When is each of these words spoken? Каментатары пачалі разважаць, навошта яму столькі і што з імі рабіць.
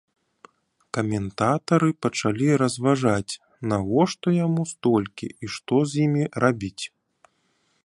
Каментатары 0.97 1.89
пачалі 2.05 2.47
разважаць, 2.61 3.33
навошта 3.73 4.27
яму 4.45 4.61
столькі 4.73 5.27
і 5.45 5.53
што 5.57 5.75
з 5.93 6.03
імі 6.07 6.23
рабіць. 6.45 6.83